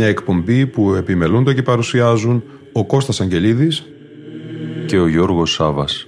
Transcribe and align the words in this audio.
Μια 0.00 0.08
εκπομπή 0.08 0.66
που 0.66 0.94
επιμελούνται 0.94 1.54
και 1.54 1.62
παρουσιάζουν 1.62 2.42
ο 2.72 2.86
Κώστας 2.86 3.20
Αγγελίδης 3.20 3.84
και 4.86 4.98
ο 4.98 5.08
Γιώργος 5.08 5.52
Σάβας. 5.52 6.06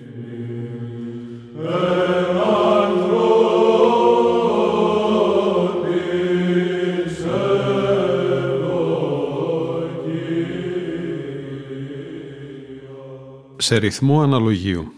Σε 13.56 13.76
ρυθμό 13.76 14.22
αναλογίου. 14.22 14.92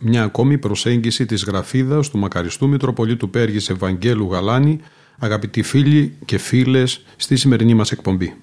Μια 0.00 0.22
ακόμη 0.22 0.58
προσέγγιση 0.58 1.26
της 1.26 1.44
γραφίδας 1.44 2.10
του 2.10 2.18
μακαριστού 2.18 2.68
Μητροπολίτου 2.68 3.30
Πέργης 3.30 3.70
Ευαγγέλου 3.70 4.28
Γαλάνη, 4.32 4.80
αγαπητοί 5.18 5.62
φίλοι 5.62 6.16
και 6.24 6.38
φίλες, 6.38 7.04
στη 7.16 7.36
σημερινή 7.36 7.74
μας 7.74 7.92
εκπομπή. 7.92 8.36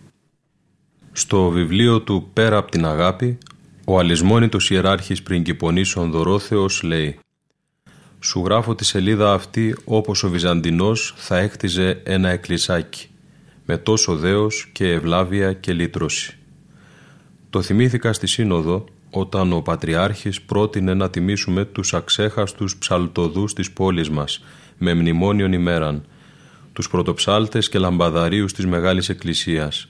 Στο 1.11 1.49
βιβλίο 1.49 2.01
του 2.01 2.29
«Πέρα 2.33 2.57
από 2.57 2.71
την 2.71 2.85
αγάπη», 2.85 3.37
ο 3.85 3.99
αλυσμόνητος 3.99 4.69
ιεράρχης 4.69 5.23
πριγκυπονήσων 5.23 6.11
Δωρόθεος 6.11 6.83
λέει 6.83 7.19
«Σου 8.19 8.41
γράφω 8.45 8.75
τη 8.75 8.85
σελίδα 8.85 9.33
αυτή 9.33 9.75
όπως 9.83 10.23
ο 10.23 10.29
Βυζαντινός 10.29 11.13
θα 11.17 11.37
έκτιζε 11.37 12.01
ένα 12.03 12.29
εκκλησάκι, 12.29 13.07
με 13.65 13.77
τόσο 13.77 14.15
δέος 14.15 14.69
και 14.73 14.91
ευλάβεια 14.91 15.53
και 15.53 15.73
λύτρωση». 15.73 16.35
Το 17.49 17.61
θυμήθηκα 17.61 18.13
στη 18.13 18.27
Σύνοδο 18.27 18.85
όταν 19.09 19.53
ο 19.53 19.61
Πατριάρχης 19.61 20.41
πρότεινε 20.41 20.93
να 20.93 21.09
τιμήσουμε 21.09 21.65
τους 21.65 21.93
αξέχαστους 21.93 22.77
ψαλτοδούς 22.77 23.53
της 23.53 23.71
πόλης 23.71 24.09
μας 24.09 24.43
με 24.77 24.93
μνημόνιον 24.93 25.53
ημέραν, 25.53 26.05
τους 26.73 26.89
πρωτοψάλτες 26.89 27.69
και 27.69 27.79
λαμπαδαρίους 27.79 28.53
της 28.53 28.65
Μεγάλης 28.65 29.09
Εκκλησίας, 29.09 29.87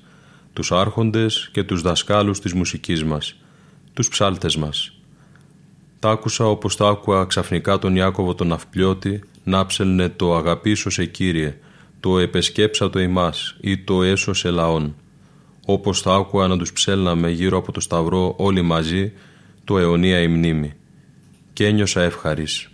τους 0.54 0.72
άρχοντες 0.72 1.50
και 1.52 1.64
τους 1.64 1.82
δασκάλους 1.82 2.40
της 2.40 2.54
μουσικής 2.54 3.04
μας, 3.04 3.36
τους 3.94 4.08
ψάλτες 4.08 4.56
μας. 4.56 4.96
Τ' 6.00 6.06
άκουσα 6.06 6.46
όπως 6.46 6.76
τ' 6.76 6.82
άκουα 6.82 7.26
ξαφνικά 7.26 7.80
τον 7.80 7.96
Ιάκωβο 7.96 8.36
τον 8.36 8.52
Αυπλιώτη 8.52 9.24
να 9.44 9.66
ψελνε 9.66 10.10
το 10.10 10.36
«Αγαπήσω 10.36 10.90
σε 10.90 11.06
Κύριε», 11.06 11.58
το 12.00 12.20
«Επεσκέψα 12.20 12.90
το 12.90 13.00
ημάς» 13.00 13.56
ή 13.62 13.78
το 13.78 14.04
«Έσωσε 14.04 14.50
λαόν». 14.50 14.96
Όπως 15.66 16.02
θα 16.02 16.14
άκουα 16.14 16.48
να 16.48 16.58
τους 16.58 16.74
ψέλναμε 16.74 17.30
γύρω 17.30 17.58
από 17.58 17.72
το 17.72 17.80
Σταυρό 17.80 18.34
όλοι 18.38 18.62
μαζί, 18.62 19.14
το 19.64 19.78
«Αιωνία 19.78 20.22
η 20.22 20.28
μνήμη». 20.28 20.74
Και 21.54 21.66
ένιωσα 21.66 22.02
ευχαρής. 22.02 22.71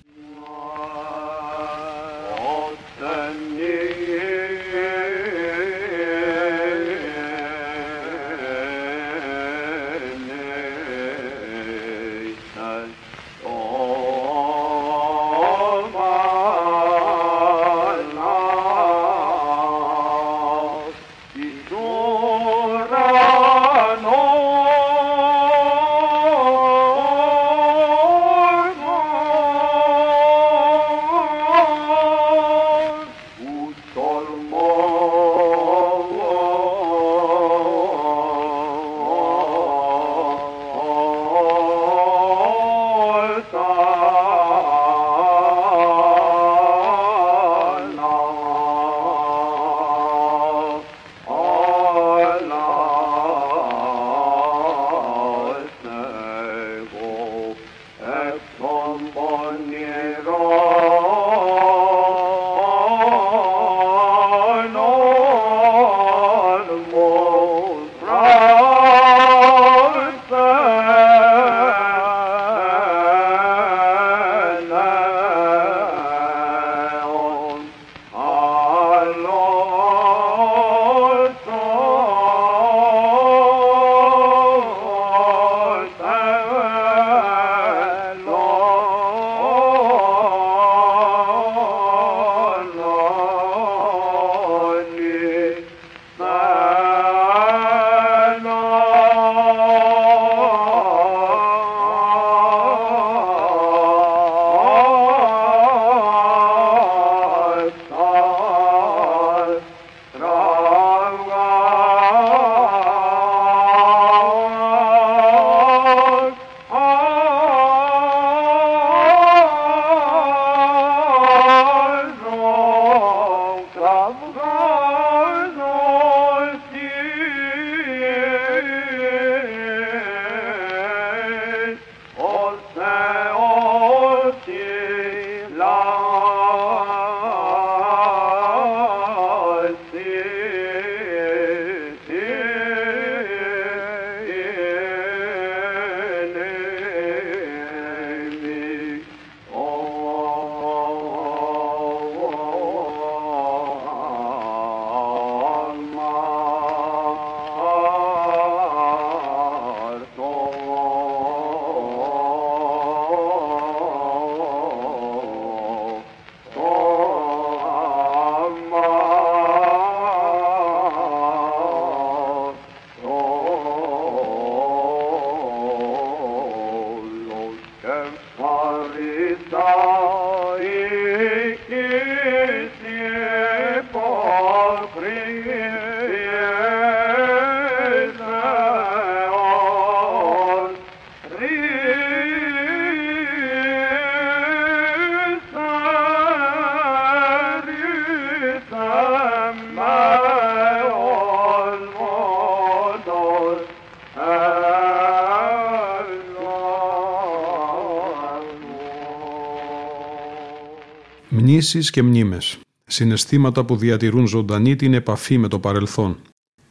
Αναμνήσεις 211.58 211.90
και 211.90 212.04
μνήμες. 212.04 212.58
Συναισθήματα 212.86 213.66
που 213.66 213.76
διατηρούν 213.76 214.28
ζωντανή 214.28 214.76
την 214.76 214.94
επαφή 214.94 215.38
με 215.38 215.48
το 215.48 215.60
παρελθόν. 215.60 216.18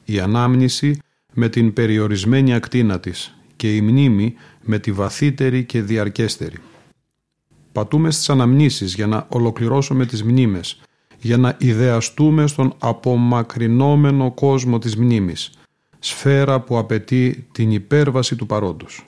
Η 0.04 0.20
ανάμνηση 0.20 0.98
με 1.32 1.48
την 1.48 1.72
περιορισμένη 1.72 2.54
ακτίνα 2.54 3.00
της 3.00 3.36
και 3.56 3.76
η 3.76 3.80
μνήμη 3.80 4.34
με 4.62 4.78
τη 4.78 4.92
βαθύτερη 4.92 5.64
και 5.64 5.82
διαρκέστερη. 5.82 6.56
Πατούμε 7.72 8.10
στις 8.10 8.30
αναμνήσεις 8.30 8.94
για 8.94 9.06
να 9.06 9.26
ολοκληρώσουμε 9.28 10.06
τις 10.06 10.22
μνήμες, 10.22 10.80
για 11.18 11.36
να 11.36 11.56
ιδεαστούμε 11.58 12.46
στον 12.46 12.74
απομακρυνόμενο 12.78 14.30
κόσμο 14.30 14.78
της 14.78 14.96
μνήμης, 14.96 15.50
σφαίρα 15.98 16.60
που 16.60 16.78
απαιτεί 16.78 17.46
την 17.52 17.70
υπέρβαση 17.70 18.36
του 18.36 18.46
παρόντος. 18.46 19.04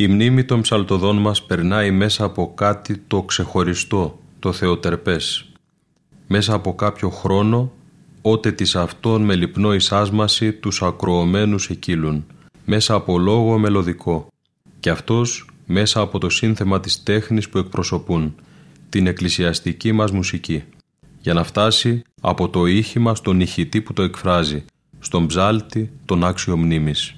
Η 0.00 0.06
μνήμη 0.06 0.44
των 0.44 0.60
ψαλτοδών 0.60 1.16
μας 1.16 1.42
περνάει 1.42 1.90
μέσα 1.90 2.24
από 2.24 2.52
κάτι 2.54 2.98
το 2.98 3.22
ξεχωριστό, 3.22 4.18
το 4.38 4.52
θεοτερπές. 4.52 5.48
Μέσα 6.26 6.54
από 6.54 6.74
κάποιο 6.74 7.10
χρόνο, 7.10 7.72
ότε 8.22 8.52
της 8.52 8.76
αυτών 8.76 9.22
με 9.22 9.34
λυπνό 9.34 9.74
εισάσμαση 9.74 10.52
τους 10.52 10.82
ακροωμένους 10.82 11.70
εκείλουν. 11.70 12.26
Μέσα 12.64 12.94
από 12.94 13.18
λόγο 13.18 13.58
μελωδικό. 13.58 14.26
Και 14.80 14.90
αυτός 14.90 15.46
μέσα 15.66 16.00
από 16.00 16.18
το 16.18 16.30
σύνθεμα 16.30 16.80
της 16.80 17.02
τέχνης 17.02 17.48
που 17.48 17.58
εκπροσωπούν, 17.58 18.34
την 18.88 19.06
εκκλησιαστική 19.06 19.92
μας 19.92 20.10
μουσική. 20.10 20.62
Για 21.20 21.34
να 21.34 21.44
φτάσει 21.44 22.02
από 22.20 22.48
το 22.48 22.66
ήχημα 22.66 23.14
στον 23.14 23.40
ηχητή 23.40 23.80
που 23.80 23.92
το 23.92 24.02
εκφράζει, 24.02 24.64
στον 24.98 25.26
ψάλτη 25.26 25.90
τον 26.04 26.24
άξιο 26.24 26.56
μνήμης. 26.56 27.17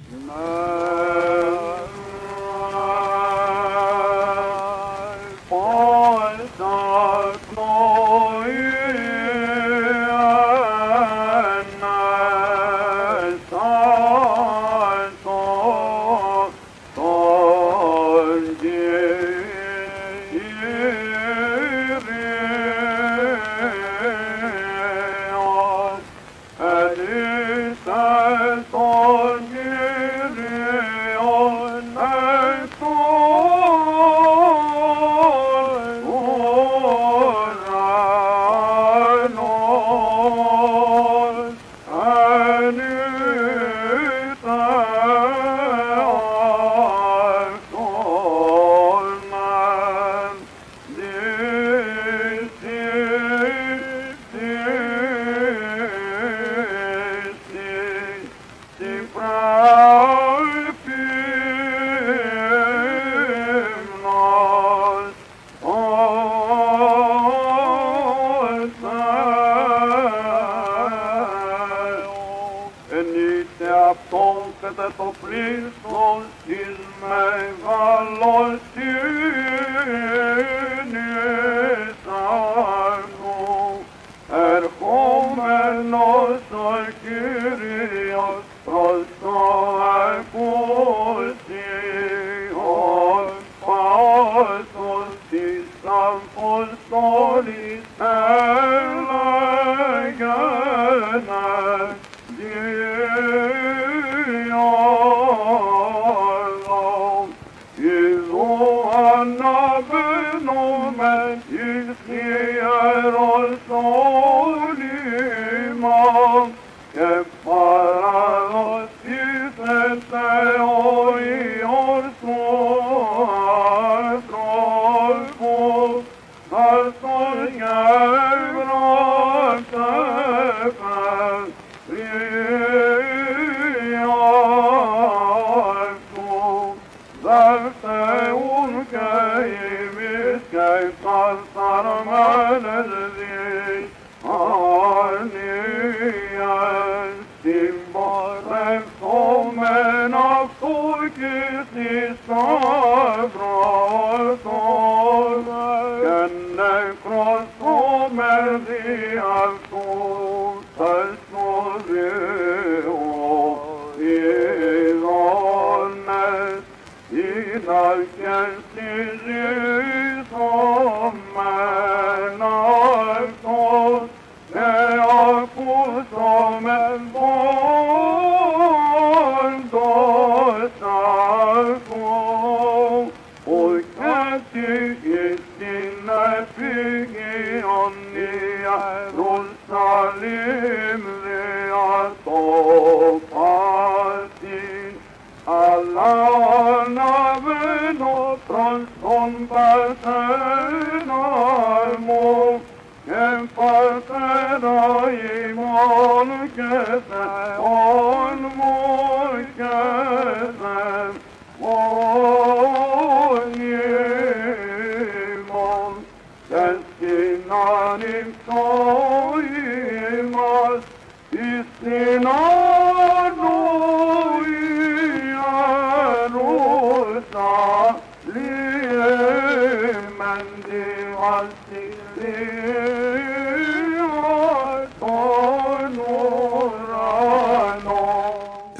prayer 75.30 75.72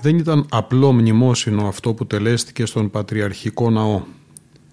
Δεν 0.02 0.18
ήταν 0.18 0.46
απλό 0.50 0.92
μνημόσυνο 0.92 1.66
αυτό 1.66 1.94
που 1.94 2.06
τελέστηκε 2.06 2.66
στον 2.66 2.90
Πατριαρχικό 2.90 3.70
Ναό. 3.70 4.02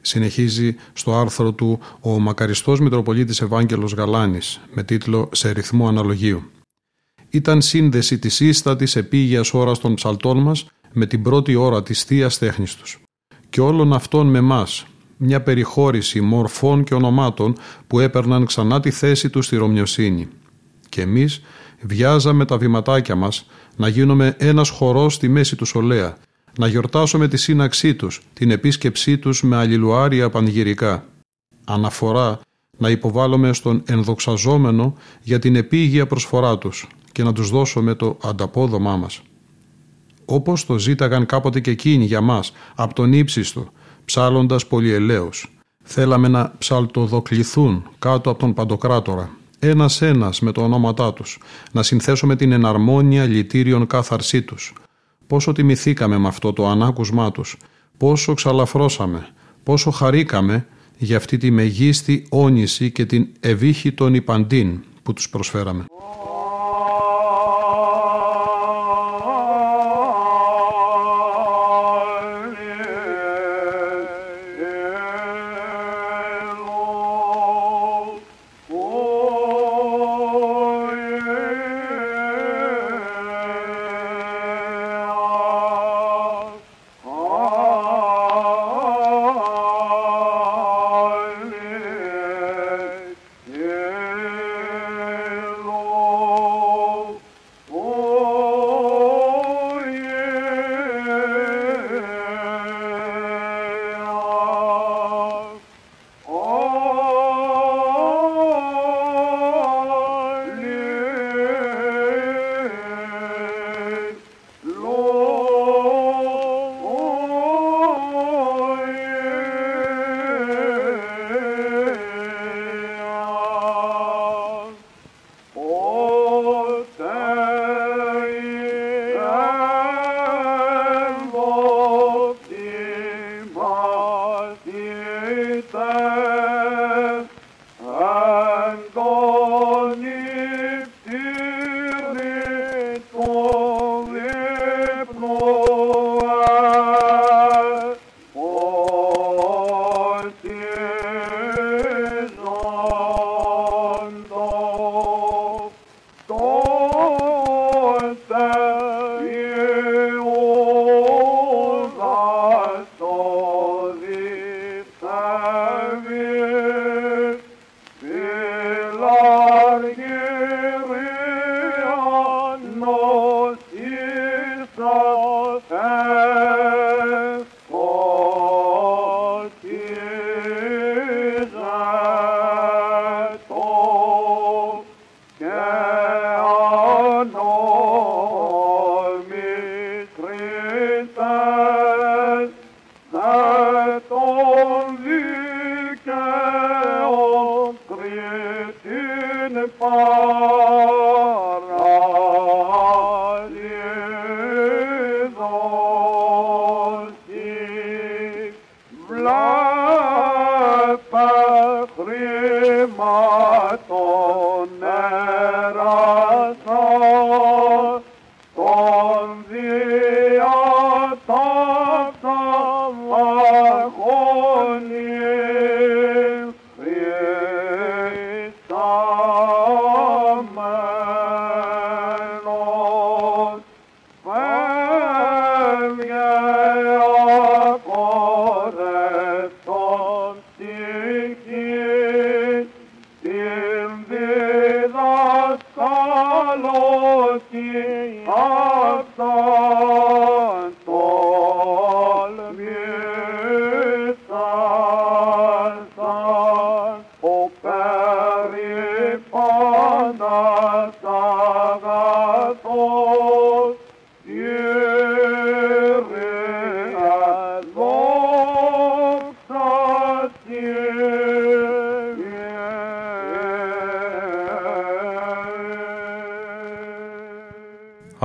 Συνεχίζει 0.01 0.75
στο 0.93 1.15
άρθρο 1.15 1.51
του 1.53 1.79
ο 1.99 2.19
μακαριστός 2.19 2.79
Μητροπολίτης 2.79 3.41
Ευάγγελος 3.41 3.93
Γαλάνης 3.93 4.59
με 4.73 4.83
τίτλο 4.83 5.29
«Σε 5.31 5.51
ρυθμό 5.51 5.87
αναλογίου». 5.87 6.43
Ήταν 7.29 7.61
σύνδεση 7.61 8.19
της 8.19 8.39
ίστατης 8.39 8.95
επίγειας 8.95 9.53
ώρας 9.53 9.79
των 9.79 9.93
ψαλτών 9.93 10.37
μας 10.37 10.65
με 10.91 11.05
την 11.05 11.21
πρώτη 11.21 11.55
ώρα 11.55 11.83
της 11.83 12.03
θείας 12.03 12.37
τέχνης 12.37 12.75
τους. 12.75 13.01
Και 13.49 13.61
όλων 13.61 13.93
αυτών 13.93 14.27
με 14.27 14.41
μας, 14.41 14.85
μια 15.17 15.41
περιχώρηση 15.41 16.21
μορφών 16.21 16.83
και 16.83 16.93
ονομάτων 16.93 17.55
που 17.87 17.99
έπαιρναν 17.99 18.45
ξανά 18.45 18.79
τη 18.79 18.91
θέση 18.91 19.29
τους 19.29 19.45
στη 19.45 19.55
Ρωμιοσύνη. 19.55 20.27
Και 20.89 21.01
εμείς 21.01 21.41
βιάζαμε 21.81 22.45
τα 22.45 22.57
βηματάκια 22.57 23.15
μας 23.15 23.45
να 23.77 23.87
γίνουμε 23.87 24.35
ένας 24.37 24.69
χορός 24.69 25.13
στη 25.13 25.27
μέση 25.27 25.55
του 25.55 25.65
Σολέα, 25.65 26.17
να 26.57 26.67
γιορτάσουμε 26.67 27.27
τη 27.27 27.37
σύναξή 27.37 27.95
τους, 27.95 28.21
την 28.33 28.51
επίσκεψή 28.51 29.17
τους 29.17 29.43
με 29.43 29.55
αλληλουάρια 29.55 30.29
πανηγυρικά. 30.29 31.05
Αναφορά 31.65 32.39
να 32.77 32.89
υποβάλλουμε 32.89 33.53
στον 33.53 33.83
ενδοξαζόμενο 33.85 34.93
για 35.21 35.39
την 35.39 35.55
επίγεια 35.55 36.07
προσφορά 36.07 36.57
τους 36.57 36.87
και 37.11 37.23
να 37.23 37.33
τους 37.33 37.49
δώσουμε 37.49 37.93
το 37.93 38.17
ανταπόδομά 38.23 38.97
μας. 38.97 39.21
Όπως 40.25 40.65
το 40.65 40.79
ζήταγαν 40.79 41.25
κάποτε 41.25 41.59
και 41.59 41.71
εκείνοι 41.71 42.05
για 42.05 42.21
μας, 42.21 42.51
από 42.75 42.93
τον 42.93 43.13
ύψιστο, 43.13 43.67
ψάλλοντας 44.05 44.67
πολυελαίους. 44.67 45.51
Θέλαμε 45.83 46.27
να 46.27 46.53
ψαλτοδοκληθούν 46.57 47.83
κάτω 47.99 48.29
από 48.29 48.39
τον 48.39 48.53
Παντοκράτορα, 48.53 49.36
ένας-ένας 49.59 50.39
με 50.39 50.51
το 50.51 50.61
ονόματά 50.63 51.13
τους, 51.13 51.39
να 51.71 51.83
συνθέσουμε 51.83 52.35
την 52.35 52.51
εναρμόνια 52.51 53.25
λυτήριων 53.25 53.87
κάθαρσή 53.87 54.41
τους. 54.41 54.73
Πόσο 55.27 55.51
τιμηθήκαμε 55.51 56.17
με 56.17 56.27
αυτό 56.27 56.53
το 56.53 56.67
ανάκουσμά 56.67 57.31
τους, 57.31 57.57
πόσο 57.97 58.33
ξαλαφρώσαμε, 58.33 59.27
πόσο 59.63 59.91
χαρήκαμε 59.91 60.67
για 60.97 61.17
αυτή 61.17 61.37
τη 61.37 61.51
μεγίστη 61.51 62.25
όνηση 62.29 62.91
και 62.91 63.05
την 63.05 63.27
ευήχη 63.39 63.91
των 63.91 64.13
υπαντήν 64.13 64.83
που 65.03 65.13
τους 65.13 65.29
προσφέραμε. 65.29 65.85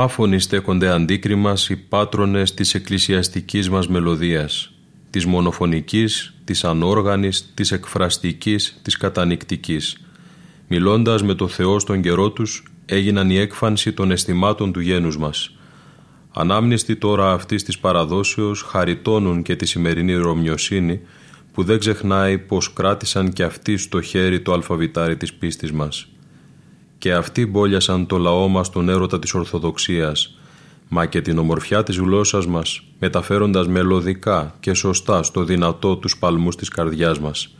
Άφωνοι 0.03 0.38
στέκονται 0.38 0.88
αντίκριμας 0.88 1.69
οι 1.69 1.77
πάτρονες 1.77 2.55
της 2.55 2.75
εκκλησιαστικής 2.75 3.71
μας 3.71 3.88
μελωδίας, 3.88 4.73
της 5.11 5.27
μονοφωνικής, 5.27 6.35
της 6.45 6.65
ανόργανης, 6.65 7.53
της 7.55 7.73
εκφραστικής, 7.73 8.81
της 8.83 8.97
κατανικτικής. 8.97 9.97
Μιλώντας 10.69 11.23
με 11.23 11.35
το 11.35 11.49
Θεό 11.49 11.79
στον 11.79 12.01
καιρό 12.03 12.31
τους, 12.31 12.65
έγιναν 12.87 13.31
η 13.31 13.37
έκφανση 13.37 13.93
των 13.93 14.11
αισθημάτων 14.11 14.73
του 14.73 14.81
γένους 14.81 15.19
μας. 15.19 15.57
Ανάμνηστοι 16.33 16.97
τώρα 16.97 17.33
αυτής 17.33 17.62
της 17.62 17.79
παραδόσεως 17.79 18.62
χαριτώνουν 18.62 19.43
και 19.43 19.57
τη 19.57 19.67
σημερινή 19.67 20.15
ρωμιοσύνη 20.15 21.01
που 21.53 21.62
δεν 21.62 21.79
ξεχνάει 21.79 22.38
πως 22.38 22.73
κράτησαν 22.73 23.33
και 23.33 23.43
αυτοί 23.43 23.77
στο 23.77 24.01
χέρι 24.01 24.41
το 24.41 24.53
αλφαβητάρι 24.53 25.17
της 25.17 25.35
πίστης 25.35 25.73
μας 25.73 26.07
και 27.03 27.12
αυτοί 27.12 27.47
μπόλιασαν 27.47 28.07
το 28.07 28.19
λαό 28.19 28.49
μας 28.49 28.71
τον 28.71 28.88
έρωτα 28.88 29.19
της 29.19 29.35
Ορθοδοξίας, 29.35 30.38
μα 30.88 31.07
και 31.07 31.21
την 31.21 31.38
ομορφιά 31.38 31.83
της 31.83 31.97
γλώσσας 31.97 32.47
μας, 32.47 32.83
μεταφέροντας 32.99 33.69
μελωδικά 33.69 34.55
και 34.61 34.75
σωστά 34.75 35.23
στο 35.23 35.45
δυνατό 35.45 35.97
τους 35.97 36.19
παλμούς 36.19 36.57
της 36.57 36.69
καρδιάς 36.69 37.21
μας. 37.21 37.55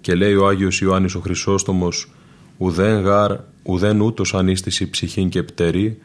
Και 0.00 0.14
λέει 0.14 0.34
ο 0.34 0.46
Άγιος 0.46 0.80
Ιωάννης 0.80 1.14
ο 1.14 1.20
Χρυσόστομος, 1.20 2.10
«Ουδέν 2.58 3.00
γάρ, 3.00 3.36
ουδέν 3.62 4.00
ούτως 4.00 4.34
ανίστηση 4.34 4.90
ψυχήν 4.90 5.28
και 5.28 5.42
πτερή, 5.42 5.98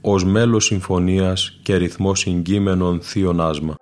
ως 0.00 0.24
μέλος 0.24 0.64
συμφωνίας 0.64 1.58
και 1.62 1.76
ρυθμός 1.76 2.18
συγκείμενων 2.18 3.00
θείων 3.02 3.40
άσμα». 3.40 3.74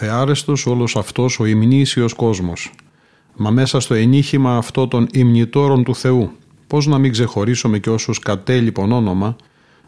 Θεάρεστος 0.00 0.66
όλος 0.66 0.96
αυτός 0.96 1.40
ο 1.40 1.44
υμνήσιος 1.44 2.12
κόσμος. 2.12 2.72
Μα 3.36 3.50
μέσα 3.50 3.80
στο 3.80 3.94
ενίχημα 3.94 4.56
αυτό 4.56 4.88
των 4.88 5.06
υμνητόρων 5.12 5.84
του 5.84 5.94
Θεού, 5.94 6.32
πώς 6.66 6.86
να 6.86 6.98
μην 6.98 7.12
ξεχωρίσουμε 7.12 7.78
και 7.78 7.90
όσους 7.90 8.18
κατέλειπον 8.18 8.92
όνομα, 8.92 9.36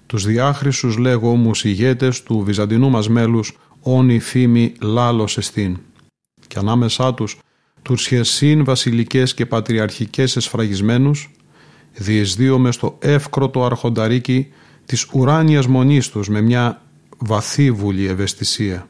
τους 0.07 0.25
διάχρησους 0.25 0.97
λέγω 0.97 1.31
όμως 1.31 1.65
ηγέτες 1.65 2.23
του 2.23 2.43
βυζαντινού 2.45 2.91
μας 2.91 3.09
μέλους 3.09 3.59
όνει 3.81 4.19
φήμη 4.19 4.73
λάλος 4.81 5.39
εστίν. 5.39 5.79
Και 6.47 6.59
ανάμεσά 6.59 7.15
τους 7.15 7.39
τους 7.83 8.07
χεσίν 8.07 8.65
βασιλικές 8.65 9.35
και 9.35 9.47
πατριαρχικές 9.47 10.37
εσφραγισμένους, 10.37 11.31
διεσδύομαι 11.95 12.73
στο 12.73 12.97
εύκροτο 12.99 13.65
αρχονταρίκι 13.65 14.49
της 14.87 15.09
ουράνιας 15.13 15.67
μονής 15.67 16.09
τους 16.09 16.29
με 16.29 16.41
μια 16.41 16.83
βαθύβουλη 17.19 18.07
ευαισθησία 18.07 18.89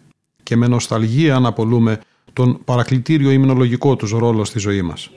και 0.51 0.57
με 0.57 0.67
νοσταλγία 0.67 1.35
αναπολούμε 1.35 2.01
τον 2.33 2.61
παρακλητήριο 2.65 3.31
υμνολογικό 3.31 3.97
τους 3.97 4.11
ρόλο 4.11 4.45
στη 4.45 4.59
ζωή 4.59 4.83
μας. 4.83 5.11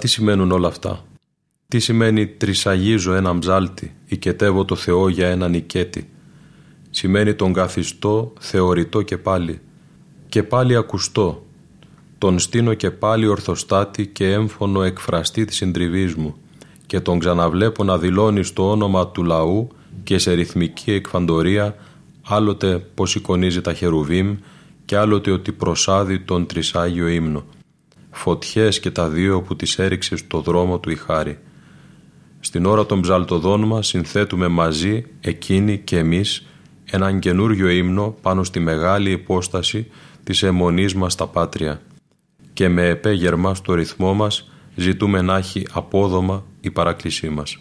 Τι 0.00 0.08
σημαίνουν 0.08 0.50
όλα 0.50 0.68
αυτά; 0.68 1.04
Τι 1.68 1.78
σημαίνει 1.78 2.26
τρισαγίζω 2.26 3.12
έναν 3.12 3.38
ψάλτη, 3.38 3.94
οικετεύω 4.06 4.64
το 4.64 4.74
Θεό 4.74 5.08
για 5.08 5.28
έναν 5.28 5.54
οικέτη. 5.54 6.08
Σημαίνει 6.90 7.34
τον 7.34 7.52
καθιστό, 7.52 8.32
θεωρητό 8.40 9.02
και 9.02 9.18
πάλι. 9.18 9.60
Και 10.28 10.42
πάλι 10.42 10.76
ακουστό. 10.76 11.46
Τον 12.18 12.38
στείνω 12.38 12.74
και 12.74 12.90
πάλι 12.90 13.26
ορθοστάτη 13.26 14.06
και 14.06 14.32
έμφωνο 14.32 14.82
εκφραστή 14.82 15.44
της 15.44 15.56
συντριβής 15.56 16.14
μου 16.14 16.36
και 16.86 17.00
τον 17.00 17.18
ξαναβλέπω 17.18 17.84
να 17.84 17.98
δηλώνει 17.98 18.42
στο 18.42 18.70
όνομα 18.70 19.08
του 19.08 19.24
λαού 19.24 19.68
και 20.02 20.18
σε 20.18 20.32
ρυθμική 20.32 20.92
εκφαντορία 20.92 21.76
άλλοτε 22.22 22.78
πως 22.78 23.14
εικονίζει 23.14 23.60
τα 23.60 23.74
χερουβίμ 23.74 24.36
και 24.84 24.96
άλλοτε 24.96 25.30
ότι 25.30 25.52
προσάδει 25.52 26.20
τον 26.20 26.46
τρισάγιο 26.46 27.08
ύμνο. 27.08 27.44
Φωτιές 28.22 28.80
και 28.80 28.90
τα 28.90 29.08
δύο 29.08 29.42
που 29.42 29.56
τις 29.56 29.78
έριξε 29.78 30.16
στο 30.16 30.40
δρόμο 30.40 30.78
του 30.78 30.90
η 30.90 30.96
χάρη. 30.96 31.38
Στην 32.40 32.66
ώρα 32.66 32.86
των 32.86 33.00
ψαλτοδών 33.00 33.64
μας 33.64 33.86
συνθέτουμε 33.86 34.48
μαζί, 34.48 35.04
εκείνοι 35.20 35.78
και 35.78 35.98
εμείς, 35.98 36.46
έναν 36.84 37.18
καινούριο 37.18 37.68
ύμνο 37.68 38.16
πάνω 38.22 38.44
στη 38.44 38.60
μεγάλη 38.60 39.10
υπόσταση 39.10 39.86
της 40.24 40.42
αιμονής 40.42 40.94
μας 40.94 41.12
στα 41.12 41.26
πάτρια 41.26 41.80
και 42.52 42.68
με 42.68 42.88
επέγερμα 42.88 43.54
στο 43.54 43.74
ρυθμό 43.74 44.14
μας 44.14 44.50
ζητούμε 44.74 45.20
να 45.20 45.36
έχει 45.36 45.66
απόδομα 45.72 46.44
η 46.60 46.70
παράκλησή 46.70 47.28
μας. 47.28 47.58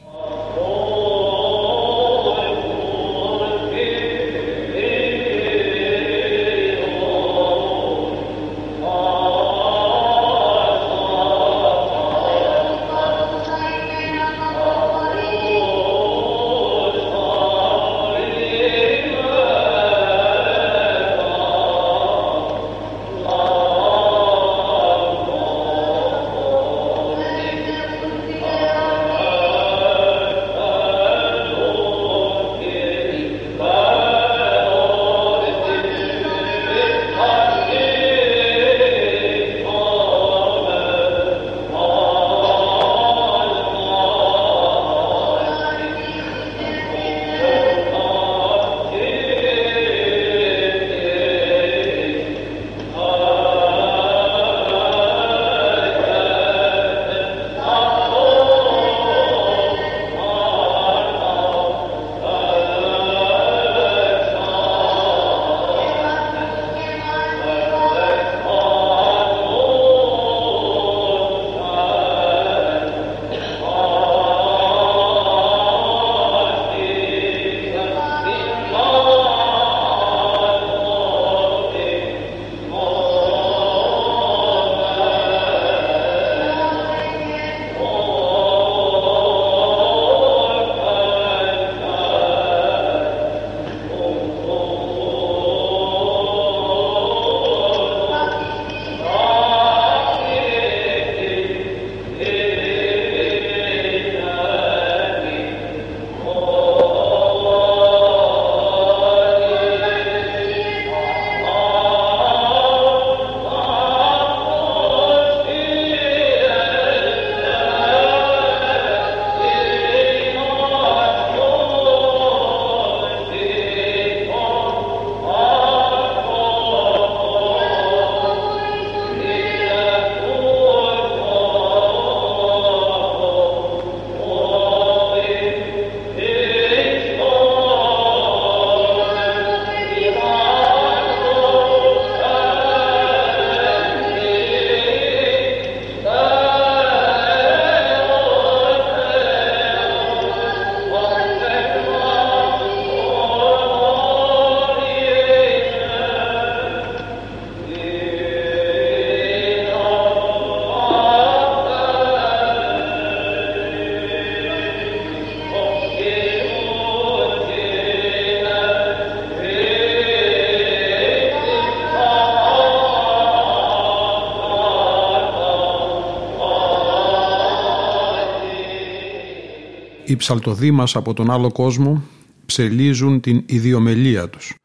Οι 180.19 180.21
ψαλτοδοί 180.21 180.71
μας 180.71 180.95
από 180.95 181.13
τον 181.13 181.31
άλλο 181.31 181.51
κόσμο 181.51 182.03
ψελίζουν 182.45 183.19
την 183.19 183.43
ιδιομελία 183.45 184.29
τους 184.29 184.55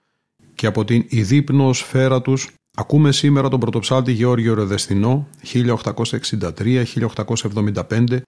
και 0.55 0.67
από 0.67 0.85
την 0.85 1.05
ειδύπνο 1.09 1.73
σφαίρα 1.73 2.23
τους 2.23 2.51
ακούμε 2.77 3.13
σήμερα 3.13 3.49
τον 3.49 3.61
πρωτοψάλτη 3.61 4.13
Γεώργιο 4.13 4.55
Ρεδεστινό 4.55 5.29
1863-1875 5.53 8.21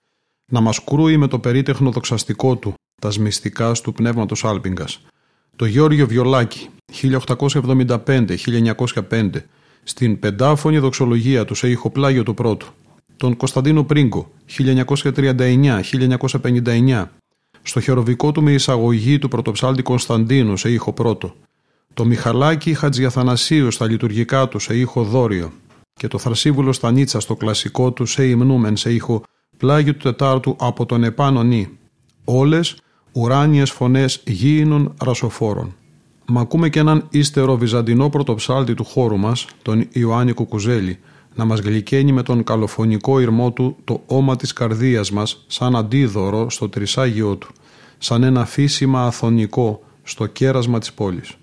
να 0.53 0.61
μας 0.61 0.85
κρούει 0.85 1.17
με 1.17 1.27
το 1.27 1.39
περίτεχνο 1.39 1.91
δοξαστικό 1.91 2.57
του 2.57 2.75
τα 3.01 3.11
σμιστικά 3.11 3.73
του 3.73 3.93
πνεύματος 3.93 4.45
Άλπιγκας. 4.45 5.01
Το 5.57 5.65
Γεώργιο 5.65 6.07
Βιολάκη 6.07 6.69
1875-1905 7.03 9.31
στην 9.83 10.19
πεντάφωνη 10.19 10.79
δοξολογία 10.79 11.45
του 11.45 11.55
σε 11.55 11.71
ηχοπλάγιο 11.71 12.23
του 12.23 12.35
πρώτου 12.35 12.67
τον 13.17 13.37
Κωνσταντίνο 13.37 13.85
Πρίγκο 13.85 14.31
1939-1959 14.59 17.05
στο 17.63 17.81
χεροβικό 17.81 18.33
του 18.33 18.43
με 18.43 18.53
εισαγωγή 18.53 19.19
του 19.19 19.29
πρωτοψάλτη 19.29 19.83
Κωνσταντίνου 19.83 20.57
σε 20.57 20.71
ήχο 20.71 20.93
πρώτο, 20.93 21.35
το 21.95 22.05
Μιχαλάκι 22.05 22.75
Χατζιαθανασίου 22.75 23.71
στα 23.71 23.87
λειτουργικά 23.87 24.49
του 24.49 24.59
σε 24.59 24.79
ήχο 24.79 25.03
δόριο 25.03 25.53
και 25.93 26.09
το 26.09 26.19
Θρασίβουλο 26.19 26.73
Στανίτσα 26.73 27.21
στο 27.21 27.37
κλασικό 27.37 27.93
του 27.93 28.07
σε 28.07 28.27
υμνούμεν 28.27 28.77
σε 28.77 28.93
ήχο 28.93 29.23
πλάγιο 29.57 29.93
του 29.93 29.99
Τετάρτου 29.99 30.57
από 30.59 30.87
τον 30.87 31.05
επάνω 31.05 31.43
νη. 31.43 31.69
Όλες 32.25 32.77
ουράνιες 33.13 33.71
φωνές 33.71 34.23
γήινων 34.27 34.95
ρασοφόρων. 35.03 35.75
Μα 36.27 36.41
ακούμε 36.41 36.69
και 36.69 36.79
έναν 36.79 37.07
ύστερο 37.11 37.57
βυζαντινό 37.57 38.09
πρωτοψάλτη 38.09 38.75
του 38.75 38.85
χώρου 38.85 39.19
μας, 39.19 39.47
τον 39.63 39.89
Ιωάννη 39.93 40.33
Κουκουζέλη, 40.33 40.99
να 41.37 41.45
μας 41.45 41.61
γλυκαίνει 41.61 42.13
με 42.13 42.23
τον 42.23 42.45
καλοφωνικό 42.45 43.21
ήρμό 43.21 43.53
του 43.53 43.77
το 43.85 44.03
όμα 44.07 44.37
της 44.37 44.53
καρδίας 44.53 45.11
μας 45.11 45.45
σαν 45.47 45.77
αντίδωρο 45.77 46.51
στο 46.51 46.69
τρισάγιο 46.69 47.37
του, 47.37 47.49
σαν 47.99 48.23
ένα 48.23 48.45
φύσιμα 48.45 49.07
αθωνικό 49.07 49.83
στο 50.03 50.27
κέρασμα 50.27 50.79
της 50.79 50.93
πόλης. 50.93 51.37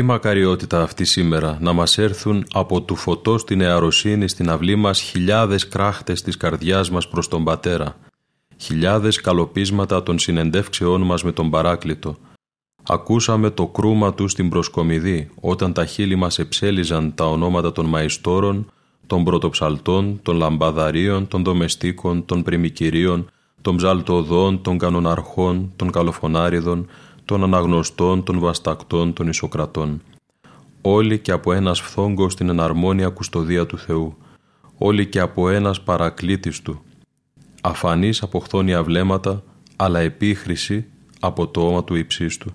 Τι 0.00 0.06
μακαριότητα 0.06 0.82
αυτή 0.82 1.04
σήμερα 1.04 1.58
να 1.60 1.72
μας 1.72 1.98
έρθουν 1.98 2.44
από 2.52 2.82
του 2.82 2.96
φωτός 2.96 3.44
την 3.44 3.60
εαροσύνη 3.60 4.28
στην 4.28 4.50
αυλή 4.50 4.76
μας 4.76 5.00
χιλιάδες 5.00 5.68
κράχτες 5.68 6.22
της 6.22 6.36
καρδιάς 6.36 6.90
μας 6.90 7.08
προς 7.08 7.28
τον 7.28 7.44
Πατέρα, 7.44 7.96
χιλιάδες 8.56 9.20
καλοπίσματα 9.20 10.02
των 10.02 10.18
συνεντεύξεών 10.18 11.02
μας 11.02 11.24
με 11.24 11.32
τον 11.32 11.50
Παράκλητο. 11.50 12.16
Ακούσαμε 12.82 13.50
το 13.50 13.66
κρούμα 13.66 14.14
του 14.14 14.28
στην 14.28 14.48
προσκομιδή 14.48 15.30
όταν 15.40 15.72
τα 15.72 15.84
χείλη 15.84 16.16
μας 16.16 16.38
εψέλιζαν 16.38 17.14
τα 17.14 17.24
ονόματα 17.24 17.72
των 17.72 17.86
μαϊστόρων, 17.86 18.72
των 19.06 19.24
πρωτοψαλτών, 19.24 20.20
των 20.22 20.36
λαμπαδαρίων, 20.36 21.28
των 21.28 21.44
δομεστίκων, 21.44 22.24
των 22.24 22.42
πριμικυρίων, 22.42 23.30
των 23.62 23.76
ψαλτοδών, 23.76 24.62
των 24.62 24.78
κανοναρχών, 24.78 25.72
των 25.76 25.90
καλοφωνάριδων, 25.90 26.86
των 27.30 27.42
αναγνωστών, 27.42 28.22
των 28.22 28.38
βαστακτών, 28.38 29.12
των 29.12 29.28
ισοκρατών. 29.28 30.02
Όλοι 30.82 31.18
και 31.18 31.32
από 31.32 31.52
ένας 31.52 31.80
φθόγκος 31.80 32.32
στην 32.32 32.48
εναρμόνια 32.48 33.08
κουστοδία 33.08 33.66
του 33.66 33.78
Θεού. 33.78 34.16
Όλοι 34.78 35.06
και 35.06 35.20
από 35.20 35.48
ένας 35.48 35.80
παρακλήτης 35.80 36.62
Του. 36.62 36.82
Αφανής 37.60 38.22
από 38.22 38.38
χθόνια 38.38 38.82
βλέμματα, 38.82 39.42
αλλά 39.76 40.00
επίχρηση 40.00 40.86
από 41.20 41.48
το 41.48 41.66
όμα 41.66 41.84
του 41.84 41.94
υψίστου. 41.94 42.50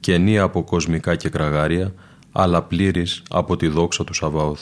Καινή 0.00 0.38
από 0.38 0.64
κοσμικά 0.64 1.16
και 1.16 1.28
κραγάρια, 1.28 1.94
αλλά 2.32 2.62
πλήρης 2.62 3.22
από 3.30 3.56
τη 3.56 3.68
δόξα 3.68 4.04
του 4.04 4.14
Σαβαώθ. 4.14 4.60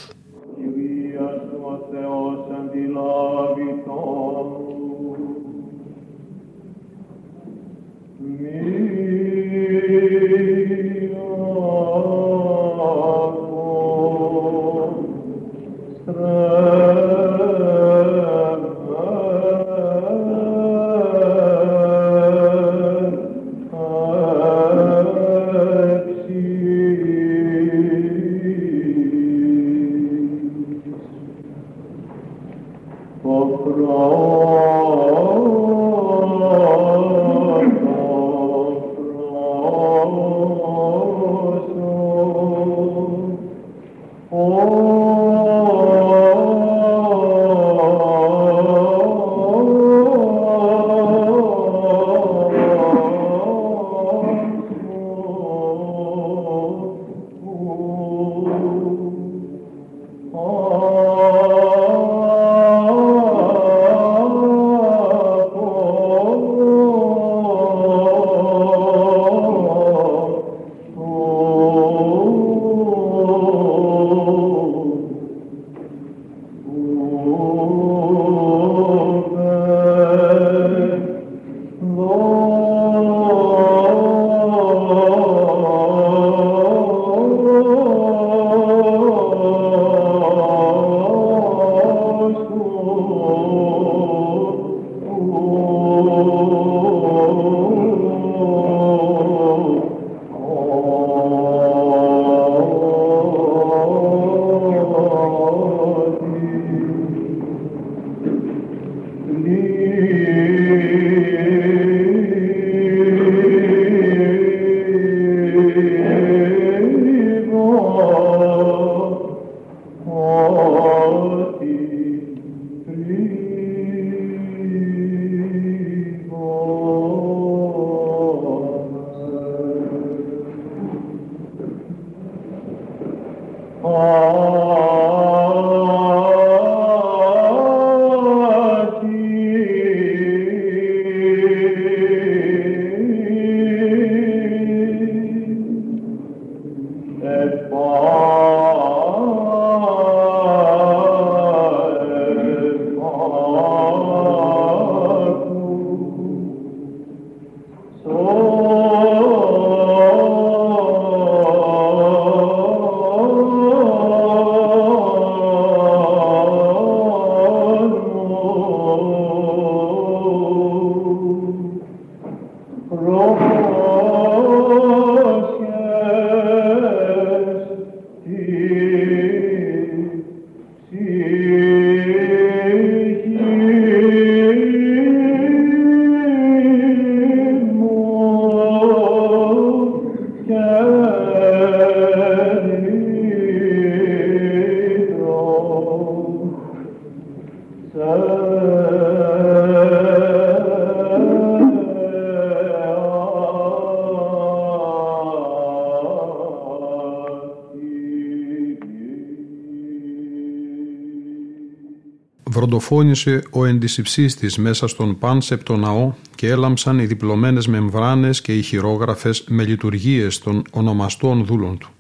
Βροντοφώνησε 212.89 213.43
ο 213.51 213.65
εντισυψίστης 213.65 214.57
μέσα 214.59 214.87
στον 214.87 215.19
πάνσεπτο 215.19 215.77
ναό 215.77 216.13
και 216.35 216.49
έλαμψαν 216.49 216.99
οι 216.99 217.07
διπλωμένες 217.07 217.67
μεμβράνες 217.67 218.41
και 218.41 218.55
οι 218.55 218.63
χειρόγραφες 218.63 219.45
με 219.49 219.65
λειτουργίες 219.65 220.39
των 220.39 220.63
ονομαστών 220.71 221.45
δούλων 221.45 221.79
του. 221.79 221.91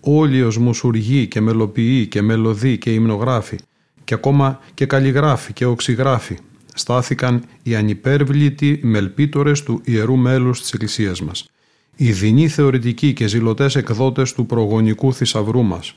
Όλοι 0.00 0.42
ως 0.42 0.58
μουσουργοί 0.58 1.26
και 1.26 1.40
μελοποιοί 1.40 2.06
και 2.06 2.22
μελωδοί 2.22 2.78
και 2.78 2.90
υμνογράφοι 2.90 3.58
και 4.04 4.14
ακόμα 4.14 4.60
και 4.74 4.86
καλλιγράφοι 4.86 5.52
και 5.52 5.64
οξυγράφοι 5.64 6.38
στάθηκαν 6.74 7.42
οι 7.62 7.74
ανυπέρβλητοι 7.74 8.80
μελπίτορες 8.82 9.62
του 9.62 9.80
ιερού 9.84 10.16
μέλους 10.16 10.60
της 10.60 10.72
Εκκλησίας 10.72 11.22
μας. 11.22 11.50
Οι 11.96 12.12
δεινοί 12.12 12.48
θεωρητικοί 12.48 13.12
και 13.12 13.26
ζηλωτές 13.26 13.76
εκδότες 13.76 14.32
του 14.32 14.46
προγονικού 14.46 15.12
θησαυρού 15.12 15.62
μας, 15.62 15.94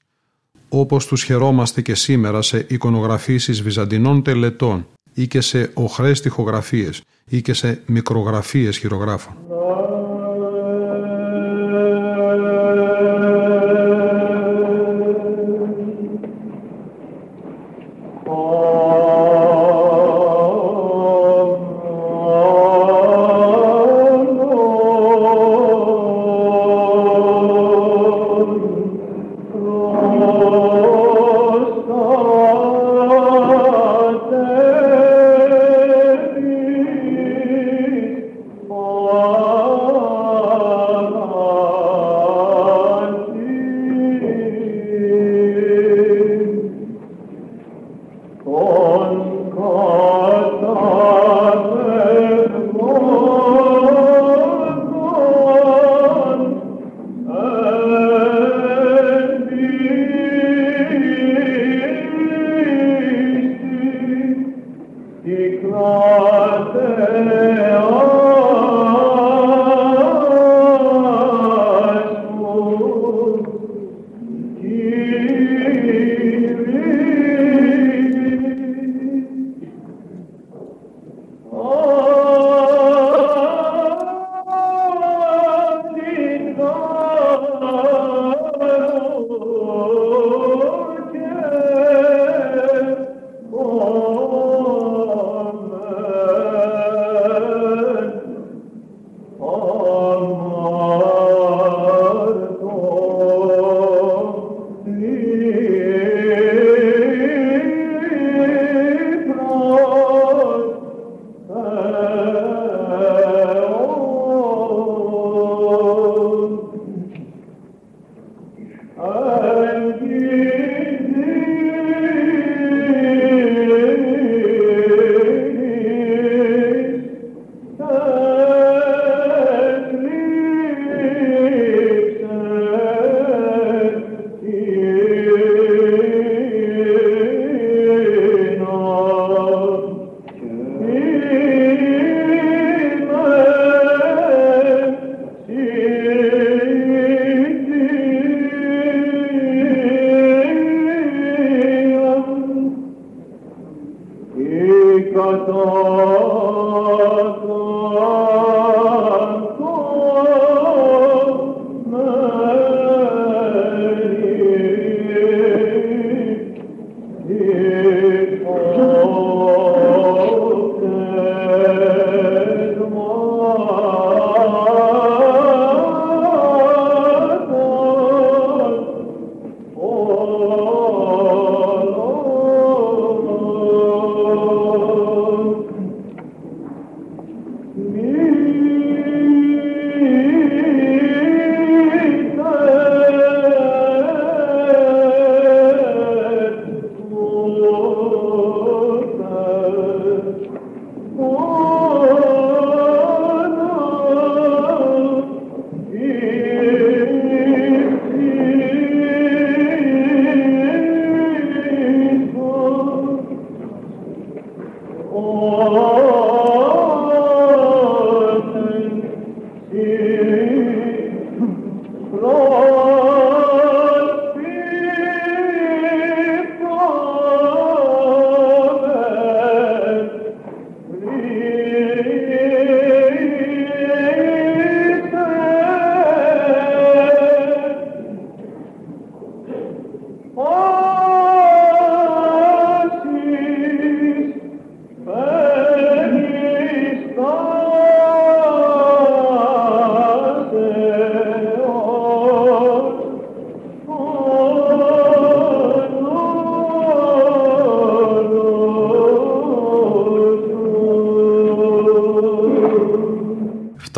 όπως 0.73 1.05
τους 1.05 1.23
χαιρόμαστε 1.23 1.81
και 1.81 1.95
σήμερα 1.95 2.41
σε 2.41 2.65
εικονογραφήσεις 2.69 3.61
βυζαντινών 3.61 4.23
τελετών 4.23 4.87
ή 5.13 5.27
και 5.27 5.41
σε 5.41 5.71
οχρές 5.73 6.21
τοιχογραφίες 6.21 7.01
ή 7.29 7.41
και 7.41 7.53
σε 7.53 7.81
μικρογραφίες 7.85 8.77
χειρογράφων. 8.77 9.50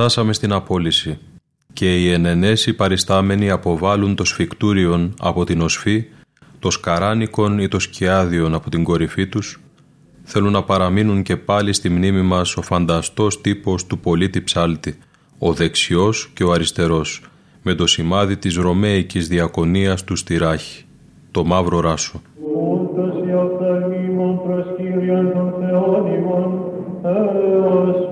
Φτάσαμε 0.04 0.34
στην 0.34 0.54
απόλυση 0.54 1.18
και 1.74 2.00
οι 2.00 2.12
ενενέσοι 2.12 2.74
παριστάμενοι 2.74 3.50
αποβάλλουν 3.50 4.16
το 4.16 4.26
σφικτούριον 4.26 5.14
από 5.20 5.44
την 5.44 5.62
οσφή, 5.62 6.06
το 6.60 6.72
σκαράνικον 6.72 7.60
ή 7.60 7.68
το 7.68 7.80
σκιάδιον 7.80 8.54
από 8.54 8.70
την 8.70 8.84
κορυφή 8.84 9.28
τους, 9.28 9.62
θέλουν 10.24 10.52
να 10.52 10.64
παραμείνουν 10.64 11.24
και 11.24 11.38
πάλι 11.38 11.74
στη 11.74 11.90
μνήμη 11.90 12.22
μας 12.22 12.58
ο 12.58 12.62
φανταστός 12.62 13.42
τύπος 13.42 13.86
του 13.86 14.00
πολίτη 14.00 14.42
ψάλτη, 14.42 14.98
ο 15.38 15.54
δεξιός 15.54 16.32
και 16.34 16.44
ο 16.44 16.52
αριστερός, 16.52 17.22
με 17.62 17.74
το 17.74 17.88
σημάδι 17.88 18.38
της 18.38 18.56
Ρωμαϊκής 18.56 19.28
διακονίας 19.28 20.04
του 20.04 20.16
στη 20.16 20.38
Ράχη, 20.38 20.86
το 21.32 21.44
μαύρο 21.44 21.80
ράσο. 21.80 22.22
Όντως 27.52 28.03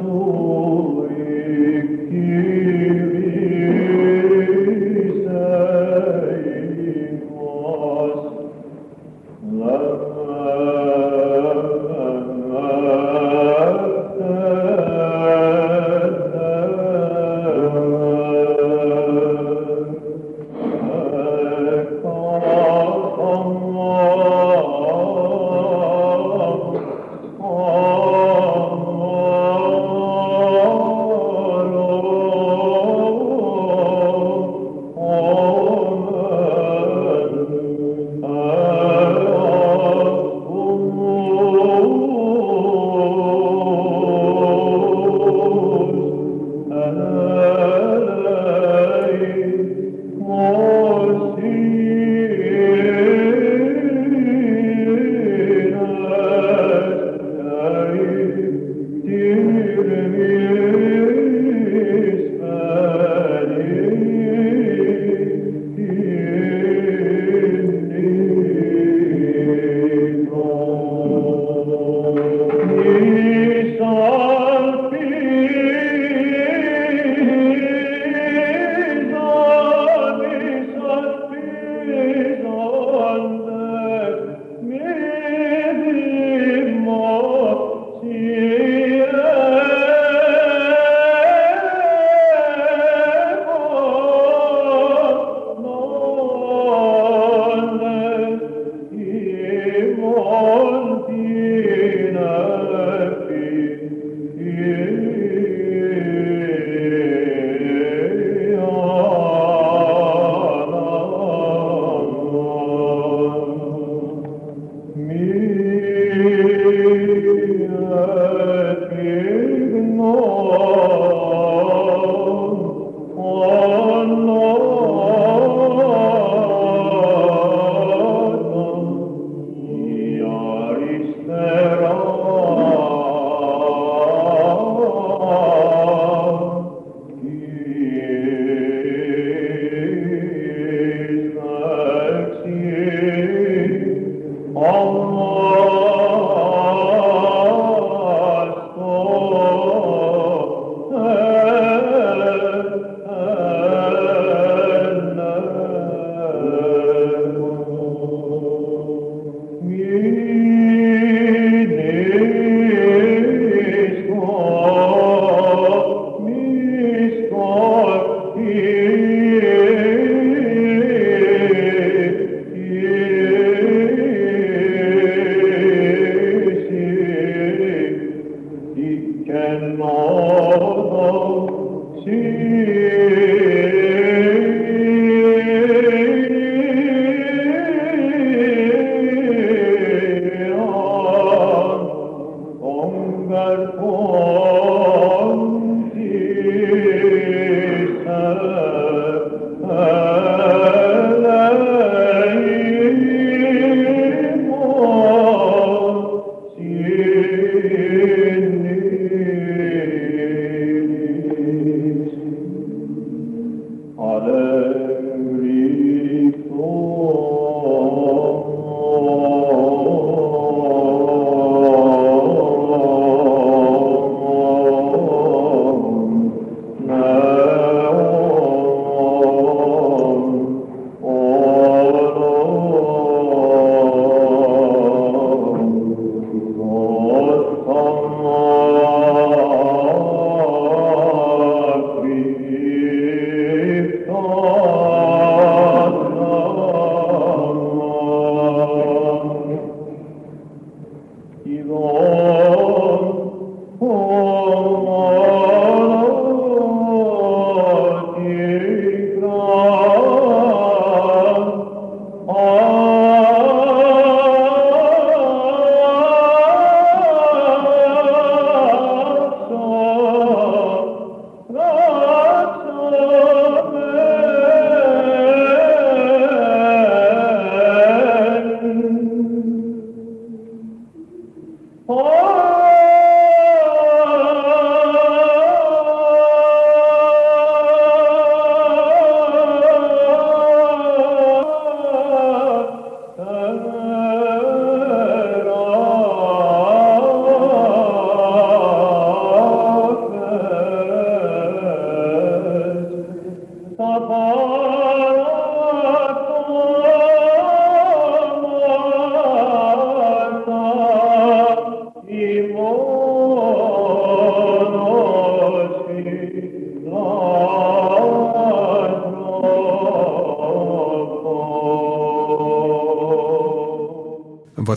η 251.44 251.62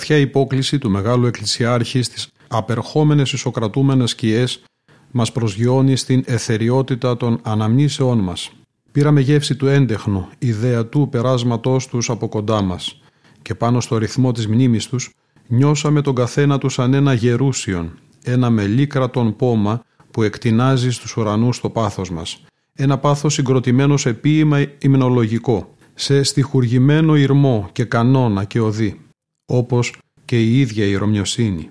βαθιά 0.05 0.23
υπόκληση 0.23 0.79
του 0.79 0.91
μεγάλου 0.91 1.27
εκκλησιάρχη 1.27 2.03
στις 2.03 2.29
απερχόμενες 2.49 3.33
ισοκρατούμενες 3.33 4.11
σκιές 4.11 4.63
μας 5.11 5.33
προσγειώνει 5.33 5.97
στην 5.97 6.23
εθεριότητα 6.27 7.17
των 7.17 7.41
αναμνήσεών 7.43 8.19
μας. 8.19 8.53
Πήραμε 8.93 9.21
γεύση 9.21 9.57
του 9.57 9.67
έντεχνου, 9.67 10.29
ιδέα 10.39 10.87
του 10.87 11.09
περάσματός 11.11 11.87
τους 11.89 12.11
από 12.11 12.29
κοντά 12.29 12.63
μας 12.63 13.01
και 13.43 13.55
πάνω 13.55 13.81
στο 13.81 13.99
ρυθμό 13.99 14.33
της 14.33 14.47
μνήμης 14.47 14.87
τους 14.87 15.11
νιώσαμε 15.47 16.01
τον 16.01 16.15
καθένα 16.15 16.59
τους 16.59 16.73
σαν 16.73 16.95
ένα 16.95 17.13
γερούσιον, 17.13 17.99
ένα 18.25 18.51
μελίκρατον 18.51 19.37
πόμα 19.37 19.85
που 20.11 20.23
εκτινάζει 20.23 20.91
στους 20.91 21.17
ουρανούς 21.17 21.61
το 21.61 21.71
πάθος 21.71 22.11
μας. 22.11 22.45
Ένα 22.75 22.99
πάθος 22.99 23.35
συγκροτημένο 23.35 23.97
σε 23.97 24.13
ποίημα 24.13 24.65
υμνολογικό, 24.79 25.75
σε 25.95 26.23
στιχουργημένο 26.23 27.17
ηρμό 27.17 27.69
και 27.73 27.85
κανόνα 27.85 28.45
και 28.45 28.61
οδή 28.61 29.04
όπως 29.47 29.97
και 30.25 30.43
η 30.43 30.61
ίδια 30.61 30.85
η 30.85 30.95
Ρωμιοσύνη. 30.95 31.71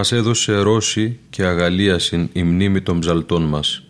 Μας 0.00 0.12
έδωσε 0.12 0.56
ρώση 0.56 1.18
και 1.30 1.44
αγαλίασιν 1.44 2.28
η 2.32 2.42
μνήμη 2.42 2.80
των 2.80 3.00
ψαλτών 3.00 3.42
μας 3.42 3.86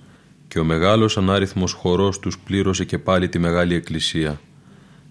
και 0.49 0.59
ο 0.59 0.65
μεγάλος 0.65 1.17
ανάριθμος 1.17 1.73
χορός 1.73 2.19
τους 2.19 2.39
πλήρωσε 2.39 2.85
και 2.85 2.99
πάλι 2.99 3.29
τη 3.29 3.39
Μεγάλη 3.39 3.75
Εκκλησία. 3.75 4.41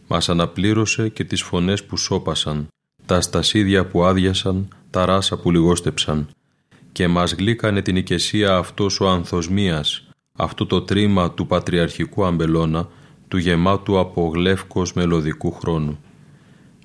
Μας 0.08 0.30
αναπλήρωσε 0.30 1.10
και 1.10 1.24
τις 1.24 1.42
φωνές 1.42 1.84
που 1.84 1.98
σώπασαν, 1.98 2.68
τα 3.06 3.22
στασίδια 3.22 3.86
που 3.86 4.04
άδειασαν, 4.04 4.68
τα 4.90 5.06
ράσα 5.06 5.38
που 5.38 5.52
λιγόστεψαν 5.52 6.30
και 6.92 7.08
μας 7.08 7.34
γλύκανε 7.34 7.82
την 7.82 7.96
οικεσία 7.96 8.56
αυτός 8.56 9.00
ο 9.00 9.10
ανθοσμίας, 9.10 10.08
αυτό 10.38 10.66
το 10.66 10.82
τρίμα 10.82 11.32
του 11.32 11.48
πατριαρχικού 11.48 12.26
αμπελώνα, 12.26 12.88
του 13.28 13.38
γεμάτου 13.38 14.00
από 14.00 14.32
γλεύκος 14.34 14.94
μελωδικού 14.94 15.52
χρόνου. 15.52 16.00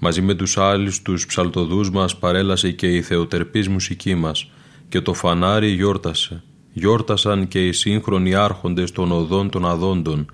Μαζί 0.07 0.23
με 0.23 0.35
τους 0.35 0.59
άλλους 0.59 1.03
τους 1.03 1.27
ψαλτοδούς 1.27 1.91
μας 1.91 2.17
παρέλασε 2.19 2.71
και 2.71 2.87
η 2.87 3.03
θεοτερπής 3.03 3.69
μουσική 3.69 4.15
μας 4.15 4.51
και 4.89 5.01
το 5.01 5.15
φανάρι 5.15 5.69
γιόρτασε. 5.69 6.43
Γιόρτασαν 6.73 7.49
και 7.49 7.67
οι 7.67 7.73
σύγχρονοι 7.73 8.35
άρχοντες 8.35 8.93
των 8.93 9.13
οδών 9.13 9.51
των 9.51 9.67
αδόντων, 9.67 10.27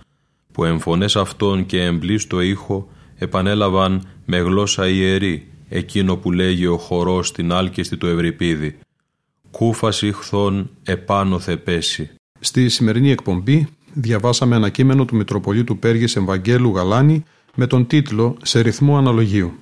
που 0.53 0.65
εμφωνές 0.65 1.17
αυτών 1.17 1.67
και 1.67 1.83
εμπλίστο 1.85 2.41
ήχο 2.41 2.89
επανέλαβαν 3.19 4.03
με 4.25 4.39
γλώσσα 4.39 4.89
ιερή 4.89 5.49
εκείνο 5.69 6.17
που 6.17 6.33
λέγει 6.33 6.67
ο 6.67 6.77
χορός 6.77 7.29
στην 7.29 7.53
άλκηστη 7.53 7.97
του 7.97 8.07
Ευρυπίδη. 8.07 8.79
«Κούφαση 9.51 10.13
χθών 10.13 10.71
επάνω 10.83 11.39
θε 11.39 11.57
πέσει». 11.57 12.11
Στη 12.41 12.69
σημερινή 12.69 13.11
εκπομπή 13.11 13.69
διαβάσαμε 13.93 14.57
ένα 14.57 14.69
κείμενο 14.69 15.05
του 15.05 15.17
Μητροπολίτου 15.17 15.79
Πέργης 15.79 16.17
Εμβαγγέλου 16.17 16.77
Γαλάνη 16.77 17.25
με 17.55 17.67
τον 17.67 17.87
τίτλο 17.87 18.37
«Σε 18.43 18.61
ρυθμό 18.61 18.99
αναλογίου». 18.99 19.53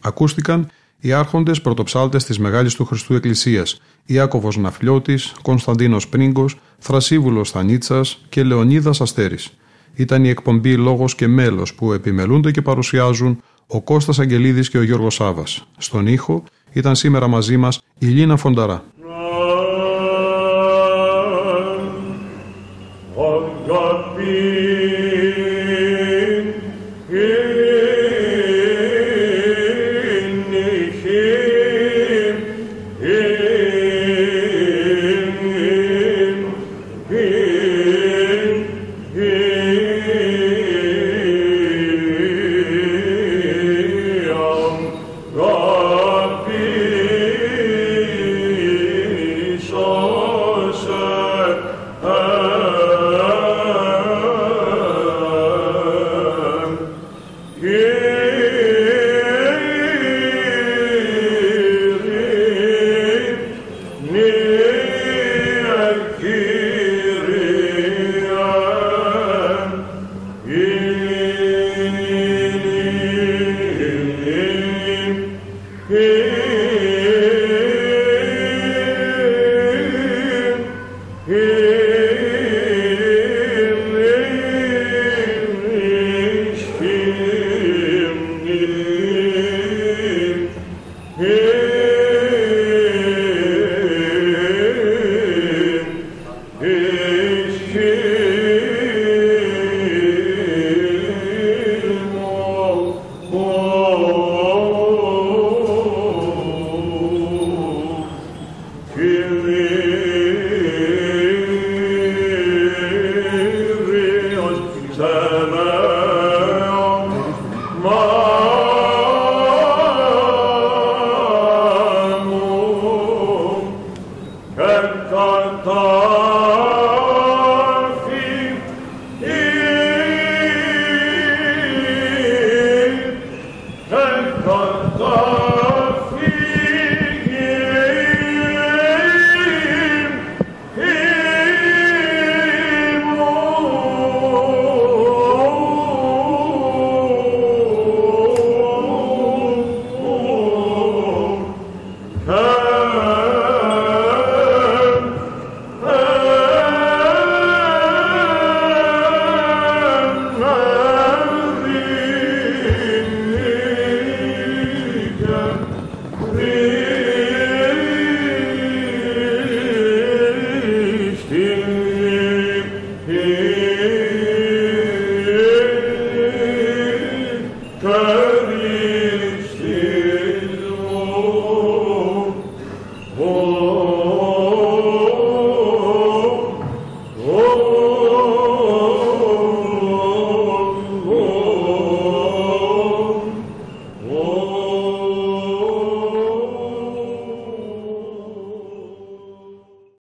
Ακούστηκαν 0.00 0.68
οι 1.00 1.12
άρχοντες 1.12 1.60
πρωτοψάλτες 1.60 2.24
της 2.24 2.38
Μεγάλης 2.38 2.74
του 2.74 2.84
Χριστού 2.84 3.14
Εκκλησίας, 3.14 3.80
Ιάκωβος 4.06 4.56
Ναφλιώτης, 4.56 5.34
Κωνσταντίνος 5.42 6.08
Πρίγκος, 6.08 6.56
Θρασίβουλος 6.78 7.50
Θανίτσας 7.50 8.24
και 8.28 8.42
Λεωνίδας 8.42 9.00
Αστέρης. 9.00 9.50
Ήταν 9.94 10.24
η 10.24 10.28
εκπομπή 10.28 10.76
«Λόγος 10.76 11.14
και 11.14 11.26
μέλος» 11.26 11.74
που 11.74 11.92
επιμελούνται 11.92 12.50
και 12.50 12.62
παρουσιάζουν 12.62 13.42
ο 13.66 13.82
Κώστας 13.82 14.18
Αγγελίδης 14.18 14.68
και 14.68 14.78
ο 14.78 14.82
Γιώργος 14.82 15.14
Σάβας. 15.14 15.66
Στον 15.78 16.06
ήχο 16.06 16.44
ήταν 16.72 16.96
σήμερα 16.96 17.26
μαζί 17.26 17.56
μας 17.56 17.82
η 17.98 18.06
Λίνα 18.06 18.36
Φονταρά. 18.36 18.84